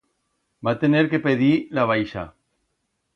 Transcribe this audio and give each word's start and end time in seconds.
Va 0.67 0.73
tener 0.83 1.03
que 1.11 1.19
pedir 1.27 1.51
la 1.81 1.87
baixa. 1.95 2.25